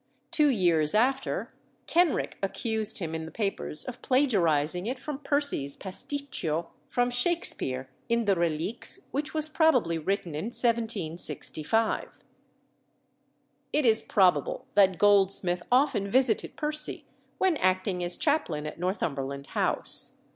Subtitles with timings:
[0.31, 1.53] Two years after,
[1.85, 8.25] Kenrick accused him in the papers of plagiarising it from Percy's pasticcio from Shakspere in
[8.25, 12.17] the Reliques, which was probably written in 1765.
[13.71, 17.05] It is probable that Goldsmith often visited Percy,
[17.37, 20.17] when acting as chaplain at Northumberland House.